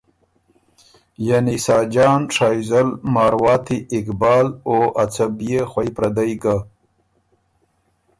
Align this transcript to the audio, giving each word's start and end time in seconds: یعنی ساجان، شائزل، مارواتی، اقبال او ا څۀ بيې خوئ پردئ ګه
یعنی 1.27 1.55
ساجان، 1.65 2.21
شائزل، 2.35 2.89
مارواتی، 3.13 3.77
اقبال 3.97 4.45
او 4.69 4.77
ا 5.03 5.05
څۀ 5.13 5.25
بيې 5.37 5.59
خوئ 5.71 5.89
پردئ 5.95 6.31
ګه 6.43 6.57